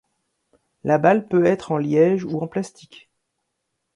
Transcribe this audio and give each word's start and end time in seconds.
La 0.83 0.97
balle 0.97 1.27
peut 1.27 1.45
être 1.45 1.71
en 1.71 1.77
liège 1.77 2.23
ou 2.25 2.39
en 2.41 2.47
plastique. 2.47 3.11